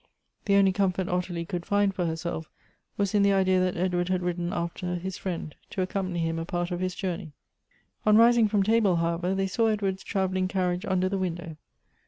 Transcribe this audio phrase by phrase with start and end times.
[0.45, 2.49] The only comfort Ottilie could find for her self
[2.97, 6.43] was in the idea that Edward had ridden after his friend, to accompany him a
[6.45, 7.33] part of his journey.
[8.03, 11.55] On rising fi om table, however, they saw Edward's travelling carriage under the window.